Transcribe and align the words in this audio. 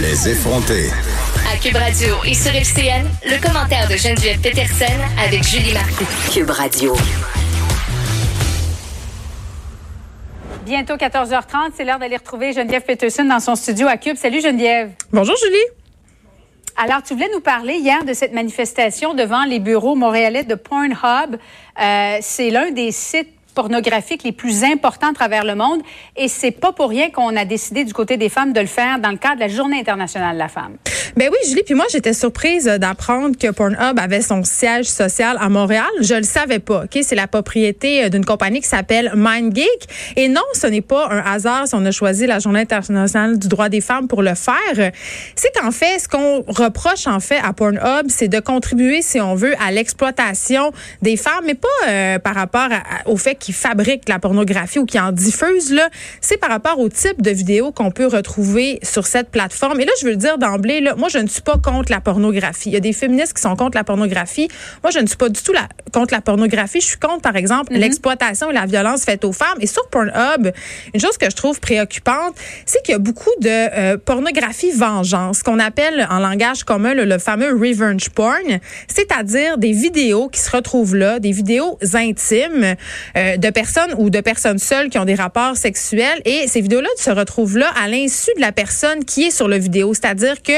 Les 0.00 0.28
effrontés. 0.28 0.88
À 1.52 1.56
Cube 1.56 1.76
Radio 1.76 2.16
et 2.24 2.34
sur 2.34 2.52
FCN, 2.52 3.06
le 3.24 3.40
commentaire 3.40 3.88
de 3.88 3.96
Geneviève 3.96 4.40
Peterson 4.40 4.92
avec 5.24 5.44
Julie 5.44 5.72
Marcoux. 5.72 6.04
Cube 6.32 6.50
Radio. 6.50 6.94
Bientôt 10.64 10.94
14h30, 10.94 11.72
c'est 11.76 11.84
l'heure 11.84 11.98
d'aller 11.98 12.16
retrouver 12.16 12.52
Geneviève 12.52 12.82
Peterson 12.82 13.24
dans 13.24 13.40
son 13.40 13.54
studio 13.54 13.86
à 13.86 13.96
Cube. 13.96 14.16
Salut 14.16 14.40
Geneviève. 14.40 14.90
Bonjour 15.12 15.36
Julie. 15.36 15.64
Alors, 16.76 17.02
tu 17.02 17.14
voulais 17.14 17.30
nous 17.32 17.40
parler 17.40 17.74
hier 17.74 18.04
de 18.04 18.14
cette 18.14 18.32
manifestation 18.32 19.14
devant 19.14 19.44
les 19.44 19.60
bureaux 19.60 19.94
montréalais 19.94 20.42
de 20.42 20.56
Pornhub. 20.56 21.36
Euh, 21.80 22.18
c'est 22.20 22.50
l'un 22.50 22.72
des 22.72 22.90
sites 22.90 23.33
pornographiques 23.54 24.22
les 24.24 24.32
plus 24.32 24.64
importants 24.64 25.10
à 25.10 25.14
travers 25.14 25.44
le 25.44 25.54
monde 25.54 25.80
et 26.16 26.28
c'est 26.28 26.50
pas 26.50 26.72
pour 26.72 26.88
rien 26.90 27.10
qu'on 27.10 27.34
a 27.36 27.44
décidé 27.44 27.84
du 27.84 27.92
côté 27.92 28.16
des 28.16 28.28
femmes 28.28 28.52
de 28.52 28.60
le 28.60 28.66
faire 28.66 28.98
dans 28.98 29.10
le 29.10 29.16
cadre 29.16 29.36
de 29.36 29.40
la 29.40 29.48
Journée 29.48 29.78
internationale 29.80 30.34
de 30.34 30.38
la 30.38 30.48
femme. 30.48 30.76
Ben 31.16 31.28
oui, 31.30 31.38
Julie, 31.48 31.62
puis 31.64 31.74
moi 31.74 31.84
j'étais 31.90 32.12
surprise 32.12 32.64
d'apprendre 32.64 33.36
que 33.38 33.50
Pornhub 33.50 33.98
avait 33.98 34.20
son 34.22 34.42
siège 34.42 34.86
social 34.86 35.36
à 35.40 35.48
Montréal. 35.48 35.86
Je 36.00 36.14
le 36.14 36.22
savais 36.24 36.58
pas. 36.58 36.84
OK, 36.84 36.98
c'est 37.02 37.14
la 37.14 37.26
propriété 37.28 38.10
d'une 38.10 38.24
compagnie 38.24 38.60
qui 38.60 38.68
s'appelle 38.68 39.12
MindGeek 39.14 40.14
et 40.16 40.28
non, 40.28 40.42
ce 40.54 40.66
n'est 40.66 40.80
pas 40.80 41.08
un 41.10 41.20
hasard 41.20 41.68
si 41.68 41.74
on 41.74 41.84
a 41.84 41.90
choisi 41.92 42.26
la 42.26 42.38
Journée 42.40 42.60
internationale 42.60 43.38
du 43.38 43.48
droit 43.48 43.68
des 43.68 43.80
femmes 43.80 44.08
pour 44.08 44.22
le 44.22 44.34
faire. 44.34 44.90
C'est 45.36 45.52
qu'en 45.58 45.70
fait, 45.70 45.98
ce 46.00 46.08
qu'on 46.08 46.42
reproche 46.48 47.06
en 47.06 47.20
fait 47.20 47.38
à 47.38 47.52
Pornhub, 47.52 48.06
c'est 48.08 48.28
de 48.28 48.40
contribuer 48.40 49.02
si 49.02 49.20
on 49.20 49.34
veut 49.34 49.54
à 49.64 49.70
l'exploitation 49.70 50.72
des 51.02 51.16
femmes, 51.16 51.44
mais 51.46 51.54
pas 51.54 51.68
euh, 51.88 52.18
par 52.18 52.34
rapport 52.34 52.68
à- 52.70 53.08
au 53.08 53.16
fait 53.16 53.34
qui 53.44 53.52
fabriquent 53.52 54.08
la 54.08 54.18
pornographie 54.18 54.78
ou 54.78 54.86
qui 54.86 54.98
en 54.98 55.12
diffusent, 55.12 55.70
là, 55.72 55.90
c'est 56.22 56.38
par 56.38 56.48
rapport 56.48 56.78
au 56.78 56.88
type 56.88 57.20
de 57.20 57.30
vidéos 57.30 57.72
qu'on 57.72 57.90
peut 57.90 58.06
retrouver 58.06 58.78
sur 58.82 59.06
cette 59.06 59.28
plateforme. 59.30 59.78
Et 59.80 59.84
là, 59.84 59.92
je 60.00 60.06
veux 60.06 60.12
le 60.12 60.16
dire 60.16 60.38
d'emblée, 60.38 60.80
là, 60.80 60.94
moi, 60.96 61.08
je 61.10 61.18
ne 61.18 61.26
suis 61.26 61.42
pas 61.42 61.58
contre 61.58 61.92
la 61.92 62.00
pornographie. 62.00 62.70
Il 62.70 62.72
y 62.72 62.76
a 62.76 62.80
des 62.80 62.94
féministes 62.94 63.34
qui 63.34 63.42
sont 63.42 63.54
contre 63.54 63.76
la 63.76 63.84
pornographie. 63.84 64.48
Moi, 64.82 64.90
je 64.90 64.98
ne 64.98 65.06
suis 65.06 65.18
pas 65.18 65.28
du 65.28 65.42
tout 65.42 65.52
la- 65.52 65.68
contre 65.92 66.14
la 66.14 66.22
pornographie. 66.22 66.80
Je 66.80 66.86
suis 66.86 66.96
contre, 66.98 67.20
par 67.20 67.36
exemple, 67.36 67.74
l'exploitation 67.74 68.50
et 68.50 68.54
la 68.54 68.64
violence 68.64 69.04
faite 69.04 69.24
aux 69.26 69.32
femmes. 69.32 69.58
Et 69.60 69.66
sur 69.66 69.86
Pornhub, 69.90 70.50
une 70.94 71.00
chose 71.00 71.18
que 71.18 71.28
je 71.28 71.36
trouve 71.36 71.60
préoccupante, 71.60 72.34
c'est 72.64 72.82
qu'il 72.82 72.92
y 72.92 72.96
a 72.96 72.98
beaucoup 72.98 73.34
de 73.42 73.48
euh, 73.48 73.98
pornographie 73.98 74.70
vengeance, 74.70 75.42
qu'on 75.42 75.58
appelle 75.58 76.06
en 76.10 76.18
langage 76.18 76.64
commun 76.64 76.94
le, 76.94 77.04
le 77.04 77.18
fameux 77.18 77.52
revenge 77.52 78.08
porn, 78.08 78.58
c'est-à-dire 78.88 79.58
des 79.58 79.72
vidéos 79.72 80.28
qui 80.30 80.40
se 80.40 80.50
retrouvent 80.50 80.96
là, 80.96 81.18
des 81.18 81.32
vidéos 81.32 81.78
intimes 81.92 82.74
euh, 83.16 83.33
de 83.36 83.50
personnes 83.50 83.94
ou 83.98 84.10
de 84.10 84.20
personnes 84.20 84.58
seules 84.58 84.88
qui 84.88 84.98
ont 84.98 85.04
des 85.04 85.14
rapports 85.14 85.56
sexuels. 85.56 86.20
Et 86.24 86.46
ces 86.48 86.60
vidéos-là 86.60 86.88
se 86.96 87.10
retrouvent 87.10 87.58
là 87.58 87.72
à 87.82 87.88
l'insu 87.88 88.30
de 88.36 88.40
la 88.40 88.52
personne 88.52 89.04
qui 89.04 89.24
est 89.24 89.30
sur 89.30 89.48
le 89.48 89.56
vidéo, 89.56 89.94
c'est-à-dire 89.94 90.42
que 90.42 90.52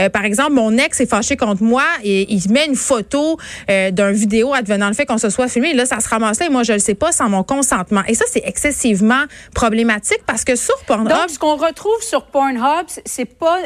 euh, 0.00 0.08
par 0.08 0.24
exemple 0.24 0.52
mon 0.52 0.76
ex 0.76 1.00
est 1.00 1.06
fâché 1.06 1.36
contre 1.36 1.62
moi 1.62 1.84
et 2.02 2.32
il 2.32 2.50
met 2.50 2.66
une 2.66 2.76
photo 2.76 3.38
euh, 3.70 3.90
d'un 3.90 4.12
vidéo 4.12 4.54
advenant 4.54 4.88
le 4.88 4.94
fait 4.94 5.06
qu'on 5.06 5.18
se 5.18 5.30
soit 5.30 5.48
filmé. 5.48 5.70
Et 5.70 5.74
là 5.74 5.86
ça 5.86 6.00
se 6.00 6.08
ramasse 6.08 6.40
et 6.40 6.48
moi 6.48 6.62
je 6.62 6.72
le 6.72 6.78
sais 6.78 6.94
pas 6.94 7.12
sans 7.12 7.28
mon 7.28 7.42
consentement. 7.42 8.02
Et 8.06 8.14
ça 8.14 8.24
c'est 8.30 8.42
excessivement 8.44 9.24
problématique 9.54 10.20
parce 10.26 10.44
que 10.44 10.56
sur 10.56 10.78
Pornhub 10.84 11.28
ce 11.28 11.38
qu'on 11.38 11.56
retrouve 11.56 12.00
sur 12.02 12.24
Pornhub, 12.24 12.86
c'est 13.04 13.24
pas 13.24 13.58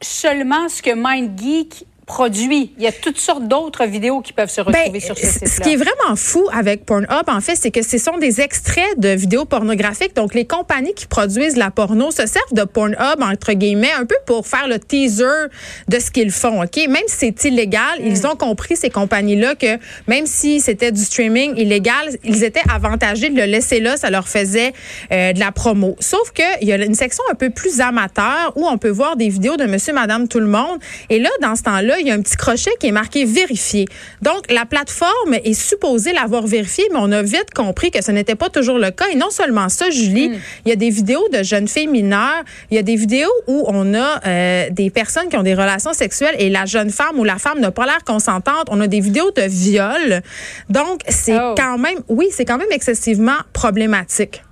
seulement 0.00 0.68
ce 0.68 0.82
que 0.82 0.94
MindGeek 0.94 1.86
Il 2.78 2.84
y 2.84 2.86
a 2.86 2.92
toutes 2.92 3.18
sortes 3.18 3.46
d'autres 3.46 3.86
vidéos 3.86 4.20
qui 4.20 4.32
peuvent 4.32 4.50
se 4.50 4.60
retrouver 4.60 4.90
Ben, 4.90 5.00
sur 5.00 5.16
ce 5.16 5.26
site-là. 5.26 5.48
ce 5.48 5.60
qui 5.60 5.72
est 5.72 5.76
vraiment 5.76 6.16
fou 6.16 6.46
avec 6.52 6.84
Pornhub, 6.84 7.28
en 7.28 7.40
fait, 7.40 7.56
c'est 7.56 7.70
que 7.70 7.82
ce 7.82 7.98
sont 7.98 8.18
des 8.18 8.40
extraits 8.40 8.98
de 8.98 9.08
vidéos 9.10 9.44
pornographiques. 9.44 10.14
Donc, 10.16 10.34
les 10.34 10.46
compagnies 10.46 10.94
qui 10.94 11.06
produisent 11.06 11.56
la 11.56 11.70
porno 11.70 12.10
se 12.10 12.26
servent 12.26 12.52
de 12.52 12.64
Pornhub, 12.64 13.22
entre 13.22 13.52
guillemets, 13.52 13.92
un 13.92 14.04
peu 14.04 14.16
pour 14.26 14.46
faire 14.46 14.68
le 14.68 14.78
teaser 14.78 15.48
de 15.88 15.98
ce 15.98 16.10
qu'ils 16.10 16.32
font, 16.32 16.62
OK? 16.62 16.76
Même 16.76 16.96
si 17.06 17.16
c'est 17.36 17.44
illégal, 17.48 18.00
ils 18.04 18.26
ont 18.26 18.36
compris, 18.36 18.76
ces 18.76 18.90
compagnies-là, 18.90 19.54
que 19.54 19.78
même 20.06 20.26
si 20.26 20.60
c'était 20.60 20.92
du 20.92 21.02
streaming 21.02 21.56
illégal, 21.56 22.10
ils 22.24 22.44
étaient 22.44 22.62
avantagés 22.72 23.30
de 23.30 23.36
le 23.36 23.44
laisser 23.44 23.80
là. 23.80 23.96
Ça 23.96 24.10
leur 24.10 24.28
faisait 24.28 24.72
euh, 25.12 25.32
de 25.32 25.40
la 25.40 25.52
promo. 25.52 25.96
Sauf 26.00 26.32
qu'il 26.32 26.68
y 26.68 26.72
a 26.72 26.76
une 26.76 26.94
section 26.94 27.22
un 27.30 27.34
peu 27.34 27.50
plus 27.50 27.80
amateur 27.80 28.52
où 28.56 28.66
on 28.66 28.78
peut 28.78 28.90
voir 28.90 29.16
des 29.16 29.28
vidéos 29.28 29.56
de 29.56 29.64
monsieur, 29.64 29.92
madame, 29.92 30.28
tout 30.28 30.40
le 30.40 30.46
monde. 30.46 30.78
Et 31.08 31.18
là, 31.18 31.30
dans 31.42 31.56
ce 31.56 31.62
temps-là, 31.62 31.99
il 32.00 32.06
y 32.08 32.10
a 32.10 32.14
un 32.14 32.22
petit 32.22 32.36
crochet 32.36 32.70
qui 32.80 32.86
est 32.88 32.92
marqué 32.92 33.24
vérifié. 33.24 33.86
Donc, 34.22 34.50
la 34.50 34.64
plateforme 34.66 35.34
est 35.44 35.54
supposée 35.54 36.12
l'avoir 36.12 36.46
vérifié, 36.46 36.84
mais 36.92 36.98
on 37.00 37.12
a 37.12 37.22
vite 37.22 37.52
compris 37.54 37.90
que 37.90 38.02
ce 38.02 38.10
n'était 38.10 38.34
pas 38.34 38.48
toujours 38.48 38.78
le 38.78 38.90
cas. 38.90 39.06
Et 39.12 39.16
non 39.16 39.30
seulement 39.30 39.68
ça, 39.68 39.90
Julie, 39.90 40.32
il 40.64 40.68
y 40.68 40.72
a 40.72 40.76
des 40.76 40.90
vidéos 40.90 41.26
de 41.32 41.42
jeunes 41.42 41.68
filles 41.68 41.86
mineures, 41.86 42.42
il 42.70 42.76
y 42.76 42.78
a 42.78 42.82
des 42.82 42.96
vidéos 42.96 43.30
où 43.46 43.64
on 43.66 43.94
a 43.94 44.20
euh, 44.26 44.70
des 44.70 44.90
personnes 44.90 45.28
qui 45.28 45.36
ont 45.36 45.42
des 45.42 45.54
relations 45.54 45.92
sexuelles 45.92 46.34
et 46.38 46.48
la 46.50 46.66
jeune 46.66 46.90
femme 46.90 47.18
ou 47.18 47.24
la 47.24 47.38
femme 47.38 47.60
n'a 47.60 47.70
pas 47.70 47.86
l'air 47.86 48.02
consentante. 48.04 48.66
On 48.70 48.80
a 48.80 48.86
des 48.86 49.00
vidéos 49.00 49.30
de 49.32 49.42
viol. 49.42 50.22
Donc, 50.68 51.00
c'est 51.08 51.38
Oh. 51.38 51.54
quand 51.56 51.78
même, 51.78 51.98
oui, 52.08 52.28
c'est 52.32 52.44
quand 52.44 52.58
même 52.58 52.72
excessivement 52.72 53.38
problématique. 53.52 54.42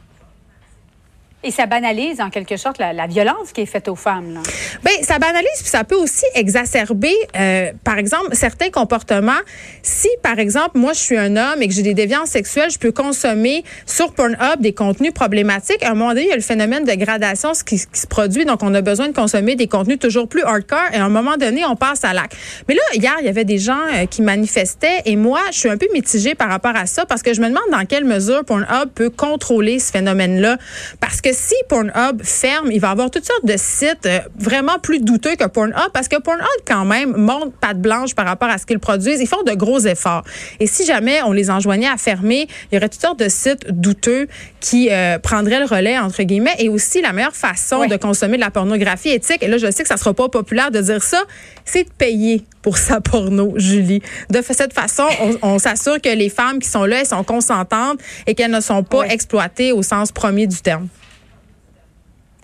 Et 1.44 1.52
ça 1.52 1.66
banalise 1.66 2.20
en 2.20 2.30
quelque 2.30 2.56
sorte 2.56 2.78
la, 2.78 3.06
violence 3.06 3.52
qui 3.54 3.60
est 3.60 3.66
faite 3.66 3.86
aux 3.86 3.94
femmes. 3.94 4.34
Là. 4.34 4.40
Ben, 4.82 4.92
ça 5.02 5.20
banalise, 5.20 5.60
puis 5.60 5.68
ça 5.68 5.84
peut 5.84 5.94
aussi 5.94 6.24
exacerber, 6.34 7.14
euh, 7.38 7.70
par 7.84 7.96
exemple, 7.96 8.30
certains 8.32 8.70
comportements. 8.70 9.38
Si, 9.82 10.08
par 10.20 10.40
exemple, 10.40 10.72
moi, 10.74 10.94
je 10.94 10.98
suis 10.98 11.16
un 11.16 11.36
homme 11.36 11.62
et 11.62 11.68
que 11.68 11.74
j'ai 11.74 11.82
des 11.82 11.94
déviances 11.94 12.30
sexuelles, 12.30 12.70
je 12.70 12.78
peux 12.78 12.90
consommer 12.90 13.62
sur 13.86 14.12
Pornhub 14.14 14.60
des 14.60 14.72
contenus 14.72 15.12
problématiques. 15.12 15.84
À 15.84 15.92
un 15.92 15.94
moment 15.94 16.08
donné, 16.08 16.22
il 16.22 16.28
y 16.28 16.32
a 16.32 16.36
le 16.36 16.42
phénomène 16.42 16.84
de 16.84 16.94
gradation 16.94 17.52
qui 17.64 17.78
se 17.78 18.06
produit. 18.08 18.44
Donc, 18.44 18.64
on 18.64 18.74
a 18.74 18.80
besoin 18.80 19.06
de 19.06 19.14
consommer 19.14 19.54
des 19.54 19.68
contenus 19.68 20.00
toujours 20.00 20.28
plus 20.28 20.42
hardcore. 20.42 20.88
Et 20.92 20.96
à 20.96 21.04
un 21.04 21.08
moment 21.08 21.36
donné, 21.36 21.64
on 21.64 21.76
passe 21.76 22.02
à 22.02 22.14
l'acte. 22.14 22.36
Mais 22.66 22.74
là, 22.74 22.82
hier, 22.94 23.14
il 23.20 23.26
y 23.26 23.28
avait 23.28 23.44
des 23.44 23.58
gens 23.58 23.78
euh, 23.94 24.06
qui 24.06 24.22
manifestaient. 24.22 25.02
Et 25.04 25.14
moi, 25.14 25.40
je 25.52 25.58
suis 25.58 25.68
un 25.68 25.76
peu 25.76 25.86
mitigée 25.94 26.34
par 26.34 26.48
rapport 26.48 26.74
à 26.74 26.86
ça 26.86 27.06
parce 27.06 27.22
que 27.22 27.32
je 27.32 27.40
me 27.40 27.46
demande 27.46 27.62
dans 27.70 27.84
quelle 27.84 28.04
mesure 28.04 28.44
Pornhub 28.44 28.90
peut 28.92 29.10
contrôler 29.10 29.78
ce 29.78 29.92
phénomène-là. 29.92 30.58
Parce 30.98 31.20
que 31.20 31.27
si 31.32 31.54
Pornhub 31.68 32.22
ferme, 32.22 32.70
il 32.70 32.80
va 32.80 32.88
y 32.88 32.90
avoir 32.90 33.10
toutes 33.10 33.24
sortes 33.24 33.44
de 33.44 33.56
sites 33.56 34.06
euh, 34.06 34.20
vraiment 34.38 34.78
plus 34.78 35.00
douteux 35.00 35.36
que 35.36 35.46
Pornhub 35.46 35.90
parce 35.92 36.08
que 36.08 36.20
Pornhub, 36.20 36.46
quand 36.66 36.84
même, 36.84 37.16
monte 37.16 37.54
patte 37.60 37.78
blanche 37.80 38.14
par 38.14 38.26
rapport 38.26 38.48
à 38.48 38.58
ce 38.58 38.66
qu'ils 38.66 38.78
produisent. 38.78 39.20
Ils 39.20 39.26
font 39.28 39.42
de 39.42 39.52
gros 39.52 39.80
efforts. 39.80 40.24
Et 40.60 40.66
si 40.66 40.84
jamais 40.84 41.20
on 41.22 41.32
les 41.32 41.50
enjoignait 41.50 41.88
à 41.88 41.96
fermer, 41.96 42.48
il 42.70 42.74
y 42.74 42.78
aurait 42.78 42.88
toutes 42.88 43.00
sortes 43.02 43.18
de 43.18 43.28
sites 43.28 43.70
douteux 43.70 44.28
qui 44.60 44.88
euh, 44.90 45.18
prendraient 45.18 45.60
le 45.60 45.66
relais, 45.66 45.98
entre 45.98 46.22
guillemets. 46.22 46.54
Et 46.58 46.68
aussi, 46.68 47.00
la 47.00 47.12
meilleure 47.12 47.34
façon 47.36 47.78
Oui. 47.80 47.88
de 47.88 47.96
consommer 47.96 48.36
de 48.36 48.42
la 48.42 48.50
pornographie 48.50 49.10
éthique, 49.10 49.42
et 49.42 49.48
là, 49.48 49.58
je 49.58 49.70
sais 49.70 49.82
que 49.82 49.88
ça 49.88 49.96
sera 49.96 50.14
pas 50.14 50.28
populaire 50.28 50.70
de 50.70 50.80
dire 50.80 51.02
ça, 51.02 51.22
c'est 51.64 51.84
de 51.84 51.90
payer 51.96 52.44
pour 52.62 52.76
sa 52.78 53.00
porno, 53.00 53.52
Julie. 53.56 54.02
De 54.30 54.40
cette 54.42 54.72
façon, 54.72 55.04
on, 55.42 55.54
on 55.54 55.58
s'assure 55.58 56.00
que 56.00 56.08
les 56.08 56.28
femmes 56.28 56.58
qui 56.58 56.68
sont 56.68 56.84
là, 56.84 57.00
elles 57.00 57.06
sont 57.06 57.24
consentantes 57.24 57.98
et 58.26 58.34
qu'elles 58.34 58.50
ne 58.50 58.60
sont 58.60 58.82
pas 58.82 59.00
Oui. 59.00 59.06
exploitées 59.10 59.72
au 59.72 59.82
sens 59.82 60.12
premier 60.12 60.46
du 60.46 60.56
terme. 60.56 60.88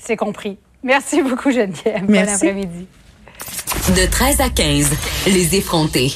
C'est 0.05 0.17
compris. 0.17 0.59
Merci 0.83 1.23
beaucoup, 1.23 1.51
Geneviève. 1.51 2.05
Bon 2.05 2.13
Merci. 2.13 2.47
après-midi. 2.49 2.87
De 3.97 4.11
13 4.11 4.41
à 4.41 4.51
15, 4.51 4.91
les 5.27 5.57
effrontés. 5.57 6.13